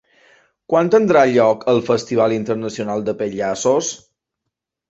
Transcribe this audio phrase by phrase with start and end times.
[0.71, 3.93] Quan tindrà lloc el Festival Internacional de Pallassos?